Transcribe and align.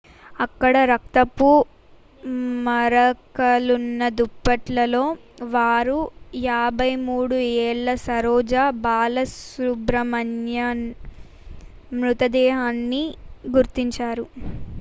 అక్కడ 0.35 0.75
రక్తపు 0.91 1.49
మరకలున్న 2.67 4.07
దుప్పట్లలో 4.15 5.03
వారు 5.53 5.99
53 6.45 7.37
ఏళ్ల 7.67 7.95
సరోజ 8.07 8.51
బాలసుబ్రమణియన్ 8.85 10.85
మృతదేహాన్ని 11.93 13.03
గుర్తించారు 13.51 14.25